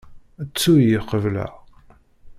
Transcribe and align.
Ttu-yi 0.47 0.99
qebleɣ. 1.09 1.51